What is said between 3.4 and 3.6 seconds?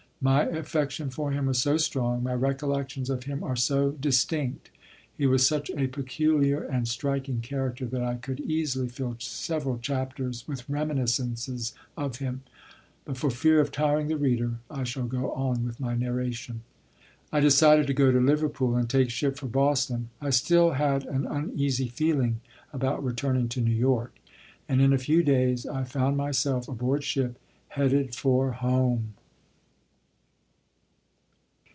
are